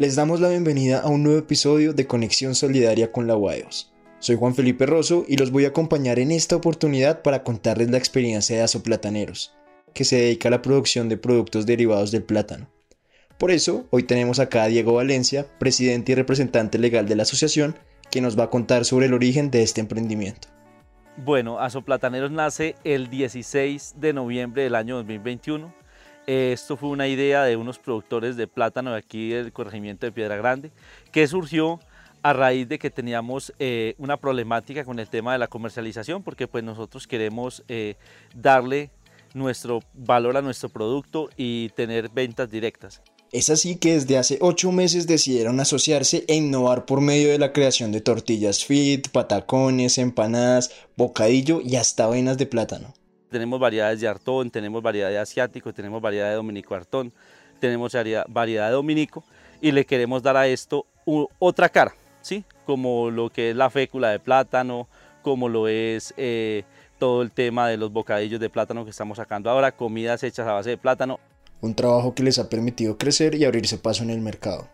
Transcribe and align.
Les 0.00 0.16
damos 0.16 0.40
la 0.40 0.48
bienvenida 0.48 1.00
a 1.00 1.08
un 1.08 1.22
nuevo 1.22 1.40
episodio 1.40 1.92
de 1.92 2.06
Conexión 2.06 2.54
Solidaria 2.54 3.12
con 3.12 3.26
la 3.26 3.36
UAEOS. 3.36 3.92
Soy 4.18 4.34
Juan 4.34 4.54
Felipe 4.54 4.86
Rosso 4.86 5.26
y 5.28 5.36
los 5.36 5.50
voy 5.50 5.66
a 5.66 5.68
acompañar 5.68 6.18
en 6.18 6.30
esta 6.30 6.56
oportunidad 6.56 7.20
para 7.20 7.44
contarles 7.44 7.90
la 7.90 7.98
experiencia 7.98 8.56
de 8.56 8.62
Azoplataneros, 8.62 9.52
que 9.92 10.06
se 10.06 10.16
dedica 10.16 10.48
a 10.48 10.52
la 10.52 10.62
producción 10.62 11.10
de 11.10 11.18
productos 11.18 11.66
derivados 11.66 12.12
del 12.12 12.22
plátano. 12.22 12.66
Por 13.36 13.50
eso, 13.50 13.88
hoy 13.90 14.04
tenemos 14.04 14.38
acá 14.38 14.62
a 14.62 14.68
Diego 14.68 14.94
Valencia, 14.94 15.46
presidente 15.58 16.12
y 16.12 16.14
representante 16.14 16.78
legal 16.78 17.06
de 17.06 17.16
la 17.16 17.24
asociación, 17.24 17.76
que 18.10 18.22
nos 18.22 18.38
va 18.38 18.44
a 18.44 18.50
contar 18.50 18.86
sobre 18.86 19.04
el 19.04 19.12
origen 19.12 19.50
de 19.50 19.62
este 19.62 19.82
emprendimiento. 19.82 20.48
Bueno, 21.18 21.60
Azoplataneros 21.60 22.30
nace 22.30 22.74
el 22.84 23.10
16 23.10 23.96
de 23.98 24.14
noviembre 24.14 24.62
del 24.62 24.76
año 24.76 24.96
2021 24.96 25.79
esto 26.30 26.76
fue 26.76 26.90
una 26.90 27.08
idea 27.08 27.42
de 27.42 27.56
unos 27.56 27.78
productores 27.78 28.36
de 28.36 28.46
plátano 28.46 28.92
de 28.92 28.98
aquí 28.98 29.30
del 29.30 29.52
corregimiento 29.52 30.06
de 30.06 30.12
Piedra 30.12 30.36
Grande, 30.36 30.70
que 31.10 31.26
surgió 31.26 31.80
a 32.22 32.32
raíz 32.32 32.68
de 32.68 32.78
que 32.78 32.90
teníamos 32.90 33.52
eh, 33.58 33.94
una 33.98 34.16
problemática 34.16 34.84
con 34.84 34.98
el 34.98 35.08
tema 35.08 35.32
de 35.32 35.38
la 35.38 35.48
comercialización, 35.48 36.22
porque 36.22 36.46
pues 36.46 36.62
nosotros 36.62 37.06
queremos 37.06 37.64
eh, 37.68 37.96
darle 38.34 38.90
nuestro 39.34 39.80
valor 39.94 40.36
a 40.36 40.42
nuestro 40.42 40.68
producto 40.68 41.30
y 41.36 41.70
tener 41.70 42.08
ventas 42.10 42.50
directas. 42.50 43.02
Es 43.32 43.48
así 43.48 43.76
que 43.76 43.94
desde 43.94 44.18
hace 44.18 44.38
ocho 44.40 44.72
meses 44.72 45.06
decidieron 45.06 45.60
asociarse 45.60 46.24
e 46.26 46.34
innovar 46.34 46.84
por 46.84 47.00
medio 47.00 47.30
de 47.30 47.38
la 47.38 47.52
creación 47.52 47.92
de 47.92 48.00
tortillas 48.00 48.64
fit, 48.64 49.08
patacones, 49.08 49.98
empanadas, 49.98 50.72
bocadillo 50.96 51.60
y 51.60 51.76
hasta 51.76 52.04
avenas 52.04 52.38
de 52.38 52.46
plátano. 52.46 52.92
Tenemos 53.30 53.60
variedades 53.60 54.00
de 54.00 54.08
artón, 54.08 54.50
tenemos 54.50 54.82
variedad 54.82 55.08
de 55.08 55.18
asiático, 55.18 55.72
tenemos 55.72 56.02
variedad 56.02 56.28
de 56.28 56.34
dominico 56.34 56.74
artón, 56.74 57.12
tenemos 57.60 57.96
variedad 58.28 58.66
de 58.66 58.72
dominico 58.72 59.24
y 59.60 59.72
le 59.72 59.86
queremos 59.86 60.22
dar 60.22 60.36
a 60.36 60.46
esto 60.46 60.86
otra 61.38 61.68
cara, 61.68 61.94
¿sí? 62.22 62.44
Como 62.66 63.10
lo 63.10 63.30
que 63.30 63.50
es 63.50 63.56
la 63.56 63.70
fécula 63.70 64.10
de 64.10 64.18
plátano, 64.18 64.88
como 65.22 65.48
lo 65.48 65.68
es 65.68 66.12
eh, 66.16 66.64
todo 66.98 67.22
el 67.22 67.30
tema 67.30 67.68
de 67.68 67.76
los 67.76 67.92
bocadillos 67.92 68.40
de 68.40 68.50
plátano 68.50 68.84
que 68.84 68.90
estamos 68.90 69.16
sacando 69.16 69.48
ahora, 69.48 69.72
comidas 69.72 70.22
hechas 70.22 70.46
a 70.46 70.52
base 70.52 70.70
de 70.70 70.78
plátano. 70.78 71.20
Un 71.60 71.74
trabajo 71.74 72.14
que 72.14 72.22
les 72.22 72.38
ha 72.38 72.48
permitido 72.48 72.98
crecer 72.98 73.34
y 73.34 73.44
abrirse 73.44 73.78
paso 73.78 74.02
en 74.02 74.10
el 74.10 74.20
mercado. 74.20 74.68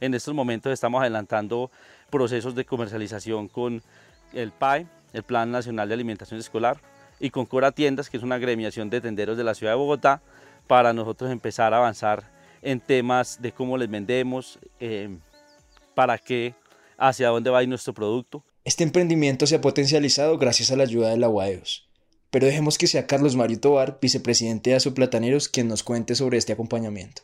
En 0.00 0.14
estos 0.14 0.34
momentos 0.34 0.72
estamos 0.72 1.00
adelantando 1.00 1.70
procesos 2.10 2.54
de 2.54 2.64
comercialización 2.64 3.48
con 3.48 3.82
el 4.32 4.52
PAE, 4.52 4.86
el 5.12 5.22
Plan 5.24 5.50
Nacional 5.50 5.88
de 5.88 5.94
Alimentación 5.94 6.38
Escolar, 6.38 6.80
y 7.20 7.30
con 7.30 7.46
Cora 7.46 7.72
Tiendas, 7.72 8.10
que 8.10 8.16
es 8.16 8.22
una 8.22 8.36
agremiación 8.36 8.90
de 8.90 9.00
tenderos 9.00 9.36
de 9.36 9.44
la 9.44 9.54
ciudad 9.54 9.72
de 9.72 9.78
Bogotá, 9.78 10.22
para 10.66 10.92
nosotros 10.92 11.30
empezar 11.30 11.74
a 11.74 11.78
avanzar 11.78 12.30
en 12.62 12.80
temas 12.80 13.40
de 13.40 13.52
cómo 13.52 13.76
les 13.76 13.90
vendemos, 13.90 14.58
eh, 14.80 15.16
para 15.94 16.18
qué, 16.18 16.54
hacia 16.96 17.28
dónde 17.28 17.50
va 17.50 17.58
a 17.58 17.62
ir 17.62 17.68
nuestro 17.68 17.94
producto. 17.94 18.44
Este 18.64 18.84
emprendimiento 18.84 19.46
se 19.46 19.56
ha 19.56 19.60
potencializado 19.60 20.36
gracias 20.38 20.70
a 20.70 20.76
la 20.76 20.82
ayuda 20.82 21.10
de 21.10 21.16
la 21.16 21.28
UAEOS. 21.28 21.88
Pero 22.30 22.46
dejemos 22.46 22.76
que 22.76 22.86
sea 22.86 23.06
Carlos 23.06 23.36
Mario 23.36 23.60
Tobar, 23.60 23.98
vicepresidente 24.02 24.70
de 24.70 24.76
Azoplataneros, 24.76 25.48
quien 25.48 25.68
nos 25.68 25.82
cuente 25.82 26.14
sobre 26.14 26.36
este 26.36 26.52
acompañamiento. 26.52 27.22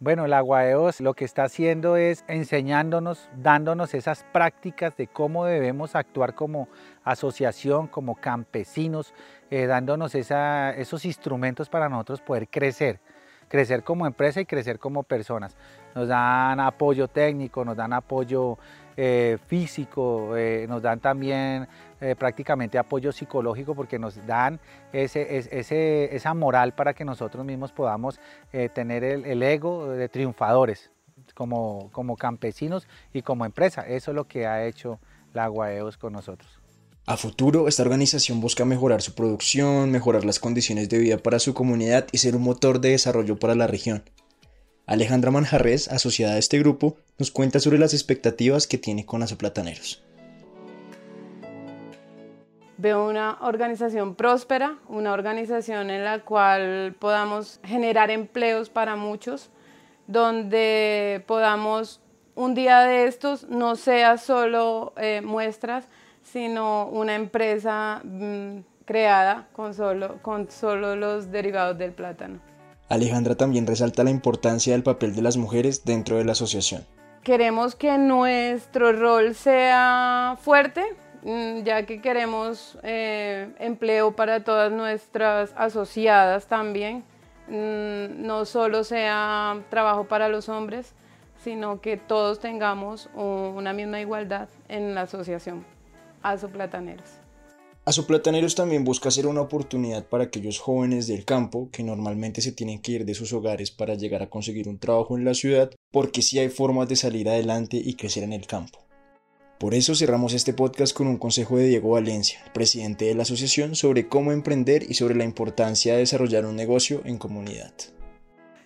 Bueno, 0.00 0.28
la 0.28 0.44
UAEOS 0.44 1.00
lo 1.00 1.14
que 1.14 1.24
está 1.24 1.42
haciendo 1.42 1.96
es 1.96 2.24
enseñándonos, 2.28 3.28
dándonos 3.36 3.94
esas 3.94 4.24
prácticas 4.32 4.96
de 4.96 5.08
cómo 5.08 5.44
debemos 5.44 5.96
actuar 5.96 6.36
como 6.36 6.68
asociación, 7.02 7.88
como 7.88 8.14
campesinos, 8.14 9.12
eh, 9.50 9.66
dándonos 9.66 10.14
esos 10.14 11.04
instrumentos 11.04 11.68
para 11.68 11.88
nosotros 11.88 12.20
poder 12.20 12.46
crecer, 12.46 13.00
crecer 13.48 13.82
como 13.82 14.06
empresa 14.06 14.40
y 14.40 14.46
crecer 14.46 14.78
como 14.78 15.02
personas. 15.02 15.56
Nos 15.98 16.06
dan 16.06 16.60
apoyo 16.60 17.08
técnico, 17.08 17.64
nos 17.64 17.76
dan 17.76 17.92
apoyo 17.92 18.56
eh, 18.96 19.36
físico, 19.48 20.36
eh, 20.36 20.64
nos 20.68 20.80
dan 20.80 21.00
también 21.00 21.66
eh, 22.00 22.14
prácticamente 22.14 22.78
apoyo 22.78 23.10
psicológico 23.10 23.74
porque 23.74 23.98
nos 23.98 24.24
dan 24.24 24.60
esa 24.92 26.34
moral 26.34 26.72
para 26.72 26.94
que 26.94 27.04
nosotros 27.04 27.44
mismos 27.44 27.72
podamos 27.72 28.20
tener 28.74 29.02
el, 29.02 29.42
ego 29.42 29.88
de 29.88 30.08
triunfadores 30.08 30.92
como, 31.34 31.90
como 31.90 32.16
campesinos 32.16 32.86
y 33.12 33.22
como 33.22 33.44
empresa. 33.44 33.82
Eso 33.82 34.12
es 34.12 34.14
lo 34.14 34.28
que 34.28 34.46
ha 34.46 34.64
hecho 34.66 35.00
la 35.34 35.48
Guaeos 35.48 35.96
con 35.96 36.12
nosotros. 36.12 36.60
A 37.06 37.16
futuro, 37.16 37.66
esta 37.66 37.82
organización 37.82 38.40
busca 38.40 38.64
mejorar 38.64 39.02
su 39.02 39.16
producción, 39.16 39.90
mejorar 39.90 40.24
las 40.24 40.38
condiciones 40.38 40.88
de 40.88 40.98
vida 40.98 41.18
para 41.18 41.40
su 41.40 41.54
comunidad 41.54 42.06
y 42.12 42.18
ser 42.18 42.36
un 42.36 42.42
motor 42.42 42.80
de 42.80 42.90
desarrollo 42.90 43.36
para 43.36 43.56
la 43.56 43.66
región. 43.66 44.04
Alejandra 44.88 45.30
Manjarres, 45.30 45.88
asociada 45.88 46.34
a 46.34 46.38
este 46.38 46.58
grupo, 46.58 46.96
nos 47.18 47.30
cuenta 47.30 47.60
sobre 47.60 47.78
las 47.78 47.92
expectativas 47.92 48.66
que 48.66 48.78
tiene 48.78 49.04
con 49.04 49.22
Azoplataneros. 49.22 50.02
Veo 52.78 53.06
una 53.06 53.36
organización 53.42 54.14
próspera, 54.14 54.78
una 54.88 55.12
organización 55.12 55.90
en 55.90 56.04
la 56.04 56.20
cual 56.20 56.96
podamos 56.98 57.60
generar 57.64 58.10
empleos 58.10 58.70
para 58.70 58.96
muchos, 58.96 59.50
donde 60.06 61.22
podamos 61.26 62.00
un 62.34 62.54
día 62.54 62.80
de 62.80 63.08
estos 63.08 63.46
no 63.50 63.76
sea 63.76 64.16
solo 64.16 64.94
eh, 64.96 65.20
muestras, 65.22 65.84
sino 66.22 66.86
una 66.86 67.14
empresa 67.14 68.00
mm, 68.04 68.60
creada 68.86 69.48
con 69.52 69.74
solo, 69.74 70.22
con 70.22 70.50
solo 70.50 70.96
los 70.96 71.30
derivados 71.30 71.76
del 71.76 71.92
plátano. 71.92 72.40
Alejandra 72.88 73.34
también 73.34 73.66
resalta 73.66 74.02
la 74.02 74.10
importancia 74.10 74.72
del 74.72 74.82
papel 74.82 75.14
de 75.14 75.22
las 75.22 75.36
mujeres 75.36 75.84
dentro 75.84 76.16
de 76.16 76.24
la 76.24 76.32
asociación. 76.32 76.86
Queremos 77.22 77.74
que 77.74 77.98
nuestro 77.98 78.92
rol 78.92 79.34
sea 79.34 80.38
fuerte, 80.40 80.82
mm, 81.22 81.64
ya 81.64 81.84
que 81.84 82.00
queremos 82.00 82.78
eh, 82.82 83.52
empleo 83.58 84.16
para 84.16 84.42
todas 84.42 84.72
nuestras 84.72 85.52
asociadas 85.56 86.46
también. 86.46 87.04
Mm, 87.48 88.26
no 88.26 88.44
solo 88.46 88.84
sea 88.84 89.62
trabajo 89.68 90.04
para 90.04 90.28
los 90.28 90.48
hombres, 90.48 90.94
sino 91.36 91.80
que 91.80 91.96
todos 91.96 92.40
tengamos 92.40 93.08
una 93.14 93.72
misma 93.72 94.00
igualdad 94.00 94.48
en 94.68 94.94
la 94.94 95.02
asociación 95.02 95.64
Azoplataneros. 96.22 97.27
Azoplataneros 97.88 98.54
también 98.54 98.84
busca 98.84 99.10
ser 99.10 99.26
una 99.26 99.40
oportunidad 99.40 100.04
para 100.04 100.24
aquellos 100.24 100.58
jóvenes 100.58 101.06
del 101.06 101.24
campo 101.24 101.70
que 101.72 101.82
normalmente 101.82 102.42
se 102.42 102.52
tienen 102.52 102.82
que 102.82 102.92
ir 102.92 103.06
de 103.06 103.14
sus 103.14 103.32
hogares 103.32 103.70
para 103.70 103.94
llegar 103.94 104.22
a 104.22 104.28
conseguir 104.28 104.68
un 104.68 104.78
trabajo 104.78 105.16
en 105.16 105.24
la 105.24 105.32
ciudad, 105.32 105.70
porque 105.90 106.20
sí 106.20 106.38
hay 106.38 106.50
formas 106.50 106.90
de 106.90 106.96
salir 106.96 107.30
adelante 107.30 107.80
y 107.82 107.94
crecer 107.94 108.24
en 108.24 108.34
el 108.34 108.46
campo. 108.46 108.84
Por 109.58 109.72
eso 109.72 109.94
cerramos 109.94 110.34
este 110.34 110.52
podcast 110.52 110.94
con 110.94 111.06
un 111.06 111.16
consejo 111.16 111.56
de 111.56 111.66
Diego 111.66 111.92
Valencia, 111.92 112.40
presidente 112.52 113.06
de 113.06 113.14
la 113.14 113.22
asociación, 113.22 113.74
sobre 113.74 114.06
cómo 114.06 114.32
emprender 114.32 114.82
y 114.86 114.92
sobre 114.92 115.14
la 115.14 115.24
importancia 115.24 115.94
de 115.94 116.00
desarrollar 116.00 116.44
un 116.44 116.56
negocio 116.56 117.00
en 117.06 117.16
comunidad. 117.16 117.72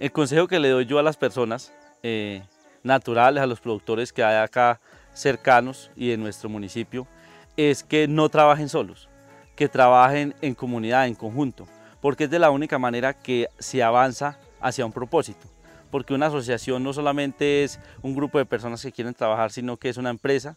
El 0.00 0.10
consejo 0.10 0.48
que 0.48 0.58
le 0.58 0.70
doy 0.70 0.86
yo 0.86 0.98
a 0.98 1.04
las 1.04 1.16
personas 1.16 1.72
eh, 2.02 2.42
naturales, 2.82 3.44
a 3.44 3.46
los 3.46 3.60
productores 3.60 4.12
que 4.12 4.24
hay 4.24 4.42
acá 4.42 4.80
cercanos 5.12 5.92
y 5.94 6.10
en 6.10 6.20
nuestro 6.20 6.48
municipio, 6.48 7.06
es 7.56 7.84
que 7.84 8.08
no 8.08 8.28
trabajen 8.28 8.68
solos, 8.68 9.08
que 9.56 9.68
trabajen 9.68 10.34
en 10.40 10.54
comunidad, 10.54 11.06
en 11.06 11.14
conjunto, 11.14 11.66
porque 12.00 12.24
es 12.24 12.30
de 12.30 12.38
la 12.38 12.50
única 12.50 12.78
manera 12.78 13.14
que 13.14 13.48
se 13.58 13.82
avanza 13.82 14.38
hacia 14.60 14.86
un 14.86 14.92
propósito. 14.92 15.46
Porque 15.90 16.14
una 16.14 16.26
asociación 16.26 16.82
no 16.82 16.92
solamente 16.92 17.62
es 17.62 17.78
un 18.02 18.16
grupo 18.16 18.38
de 18.38 18.46
personas 18.46 18.82
que 18.82 18.90
quieren 18.90 19.14
trabajar, 19.14 19.52
sino 19.52 19.76
que 19.76 19.88
es 19.88 19.96
una 19.96 20.10
empresa, 20.10 20.56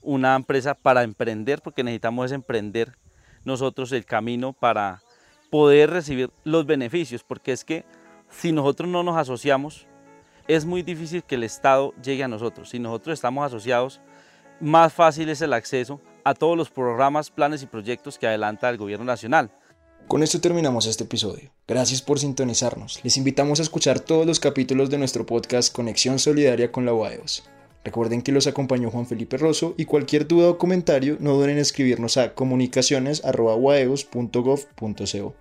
una 0.00 0.34
empresa 0.34 0.74
para 0.74 1.02
emprender, 1.02 1.60
porque 1.60 1.84
necesitamos 1.84 2.26
es 2.26 2.32
emprender 2.32 2.96
nosotros 3.44 3.92
el 3.92 4.06
camino 4.06 4.54
para 4.54 5.02
poder 5.50 5.90
recibir 5.90 6.30
los 6.44 6.64
beneficios, 6.64 7.22
porque 7.22 7.52
es 7.52 7.64
que 7.64 7.84
si 8.30 8.52
nosotros 8.52 8.88
no 8.88 9.02
nos 9.02 9.16
asociamos, 9.16 9.86
es 10.46 10.64
muy 10.64 10.82
difícil 10.82 11.22
que 11.22 11.34
el 11.34 11.44
Estado 11.44 11.92
llegue 12.02 12.24
a 12.24 12.28
nosotros. 12.28 12.70
Si 12.70 12.78
nosotros 12.78 13.14
estamos 13.14 13.44
asociados, 13.44 14.00
más 14.60 14.92
fácil 14.92 15.28
es 15.28 15.42
el 15.42 15.52
acceso 15.52 16.00
a 16.24 16.34
todos 16.34 16.56
los 16.56 16.70
programas, 16.70 17.30
planes 17.30 17.62
y 17.62 17.66
proyectos 17.66 18.18
que 18.18 18.26
adelanta 18.26 18.68
el 18.68 18.76
Gobierno 18.76 19.04
Nacional. 19.04 19.50
Con 20.08 20.22
esto 20.22 20.40
terminamos 20.40 20.86
este 20.86 21.04
episodio. 21.04 21.50
Gracias 21.66 22.00
por 22.00 22.18
sintonizarnos. 22.18 23.00
Les 23.04 23.18
invitamos 23.18 23.60
a 23.60 23.62
escuchar 23.62 24.00
todos 24.00 24.26
los 24.26 24.40
capítulos 24.40 24.88
de 24.88 24.96
nuestro 24.98 25.26
podcast 25.26 25.74
Conexión 25.74 26.18
Solidaria 26.18 26.72
con 26.72 26.86
la 26.86 26.94
UAEOS. 26.94 27.44
Recuerden 27.84 28.22
que 28.22 28.32
los 28.32 28.46
acompañó 28.46 28.90
Juan 28.90 29.06
Felipe 29.06 29.36
Rosso 29.36 29.74
y 29.76 29.84
cualquier 29.84 30.26
duda 30.26 30.48
o 30.50 30.58
comentario 30.58 31.16
no 31.20 31.34
duden 31.34 31.50
en 31.50 31.58
escribirnos 31.58 32.16
a 32.16 32.34
comunicaciones.uaeos.gov.co. 32.34 35.34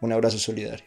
Un 0.00 0.12
abrazo 0.12 0.38
solidario. 0.38 0.86